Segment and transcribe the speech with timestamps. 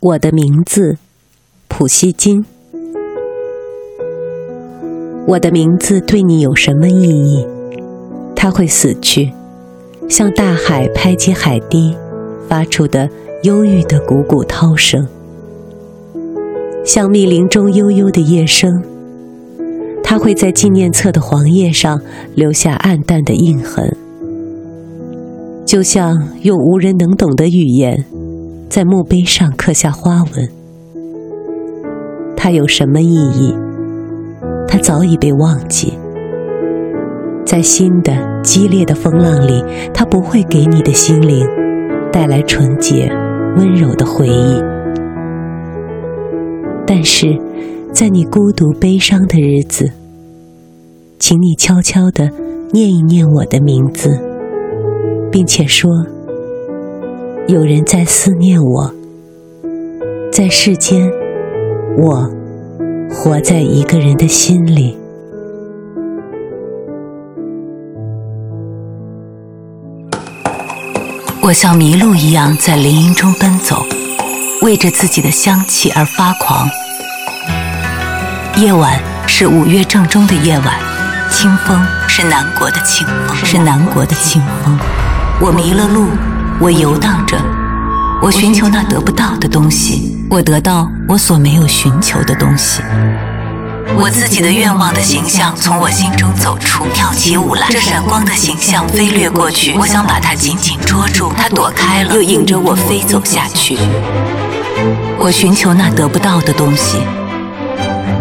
[0.00, 0.96] 我的名字，
[1.66, 2.44] 普希金。
[5.26, 7.44] 我的名字对你有什么意义？
[8.36, 9.32] 它会死去，
[10.08, 11.96] 像大海拍击海堤
[12.48, 13.10] 发出的
[13.42, 15.08] 忧郁的汩汩涛声，
[16.84, 18.70] 像密林中悠悠的夜声。
[20.04, 22.00] 它会在纪念册的黄页上
[22.36, 23.96] 留下暗淡的印痕，
[25.66, 28.04] 就像用无人能懂的语言。
[28.68, 30.48] 在墓碑上刻下花纹，
[32.36, 33.54] 它有什么意义？
[34.68, 35.94] 它早已被忘记。
[37.46, 41.46] 在新的激烈的风浪里，它不会给你的心灵
[42.12, 43.10] 带来纯洁
[43.56, 44.62] 温柔的回忆。
[46.86, 47.38] 但是，
[47.90, 49.90] 在你孤独悲伤的日子，
[51.18, 52.30] 请你悄悄地
[52.72, 54.20] 念一念我的名字，
[55.32, 55.88] 并且说。
[57.48, 58.92] 有人在思念我，
[60.30, 61.10] 在世间，
[61.96, 62.30] 我
[63.10, 64.98] 活在一个人的心里。
[71.40, 73.82] 我像麋鹿一样在林荫中奔走，
[74.60, 76.68] 为着自己的香气而发狂。
[78.58, 80.78] 夜晚是五月正中的夜晚，
[81.30, 84.78] 清风是南国的清风，是南国的清风。
[85.40, 86.08] 我迷了路。
[86.60, 87.38] 我游荡着，
[88.20, 92.82] 我寻求那得不到的东西，我得到我所没有寻求的东西。
[93.96, 97.68] 我自己的愿望的形象从我心中走出，跳起舞来。
[97.70, 103.78] 这闪光的形象飞掠过去，我想把它紧紧捉住，它躲开了，又引着我飞走下去。
[105.16, 106.98] 我寻求那得不到的东西，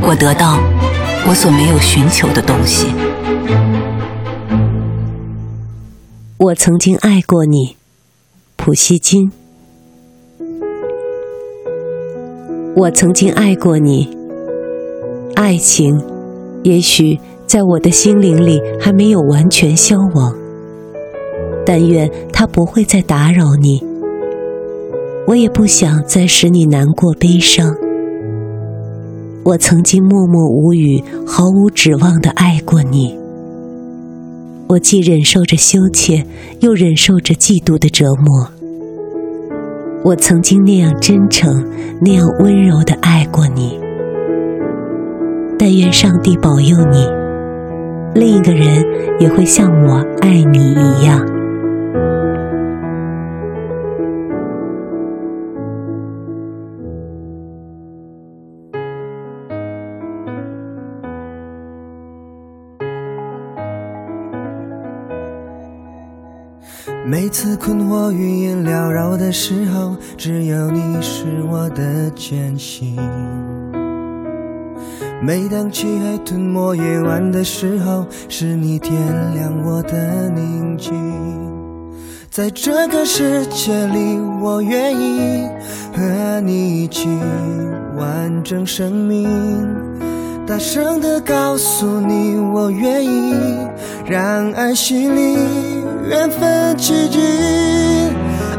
[0.00, 0.56] 我得到
[1.26, 2.94] 我所没有寻求的东西。
[6.36, 7.79] 我曾经爱过你。
[8.62, 9.32] 普希金，
[12.76, 14.14] 我曾经爱过你。
[15.34, 15.98] 爱情，
[16.62, 20.36] 也许在我的心灵里还没有完全消亡。
[21.64, 23.82] 但愿它不会再打扰你。
[25.26, 27.74] 我也不想再使你难过悲伤。
[29.42, 33.18] 我曾经默默无语、毫无指望的爱过你。
[34.70, 36.24] 我既忍受着羞怯，
[36.60, 38.48] 又忍受着嫉妒的折磨。
[40.04, 41.68] 我曾经那样真诚、
[42.00, 43.80] 那样温柔的爱过你。
[45.58, 47.04] 但愿上帝保佑你，
[48.14, 48.84] 另一个人
[49.18, 51.29] 也会像我爱你一样。
[67.06, 72.96] 每次困惑、云烟缭绕的时候，只有你是我的坚信。
[75.22, 78.92] 每当漆黑吞没夜晚的时候，是你点
[79.34, 80.94] 亮我的宁静。
[82.30, 85.48] 在这个世界里，我愿意
[85.94, 87.08] 和你一起
[87.96, 89.28] 完整生命。
[90.46, 93.34] 大声地告诉你，我愿意
[94.06, 95.36] 让爱洗礼，
[96.10, 97.20] 缘分奇迹。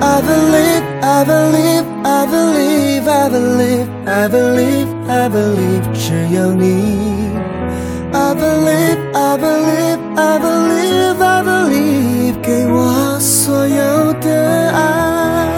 [0.00, 7.32] I believe, I believe, I believe, I believe, I believe, I believe，只有你。
[8.12, 15.48] I believe, I believe, I believe, I believe，给我所有的爱。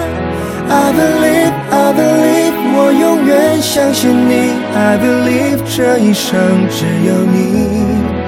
[0.70, 4.52] I believe, I believe，我永远相信你。
[4.75, 6.32] I believe 这一生
[6.70, 8.24] 只有你。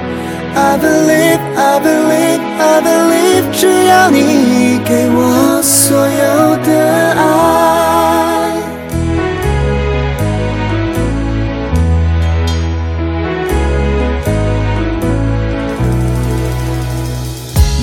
[0.59, 7.21] I believe, I believe, I believe，只要你给我所有的爱。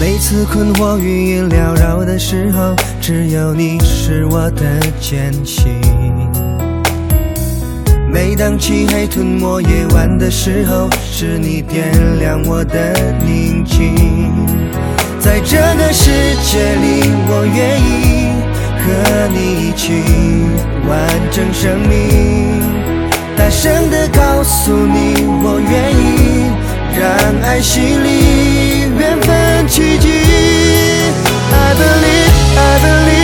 [0.00, 5.80] 每次困惑、云烟缭绕的时候，只有你是我的坚信。
[8.36, 12.92] 当漆黑吞没夜晚的时候，是你点亮我的
[13.24, 13.94] 宁静。
[15.20, 16.10] 在这个世
[16.42, 18.32] 界里，我愿意
[18.80, 18.84] 和
[19.32, 20.02] 你一起
[20.88, 20.92] 完
[21.30, 22.60] 整生命。
[23.36, 26.50] 大声地告诉你，我愿意
[26.98, 27.06] 让
[27.42, 30.08] 爱洗礼，缘分奇迹。
[31.52, 33.23] I believe, I believe,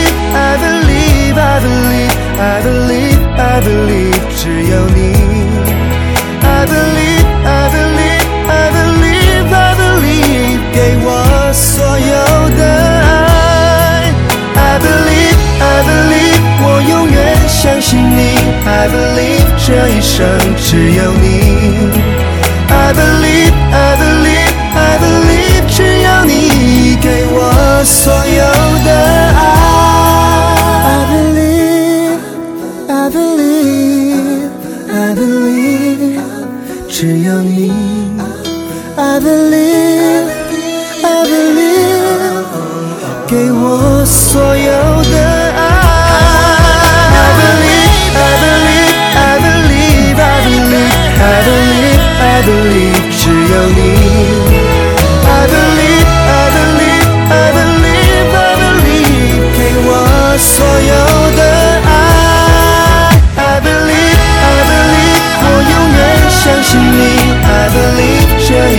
[20.21, 21.25] 生只有你。
[22.69, 27.35] I believe, I believe, I believe，只有你给我
[27.83, 28.43] 所有
[28.85, 28.89] 的
[29.35, 29.41] 爱。
[30.85, 32.21] I believe,
[32.87, 34.51] I believe,
[34.93, 36.21] I believe，
[36.87, 37.57] 只有你。
[38.97, 40.27] I believe,
[41.01, 42.45] I believe，
[43.27, 44.60] 给我所有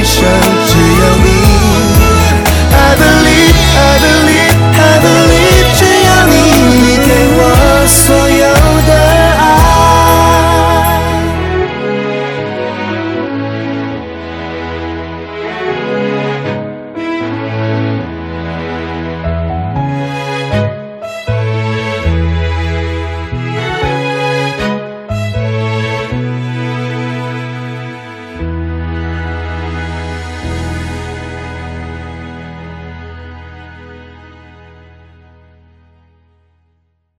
[0.05, 0.72] 生。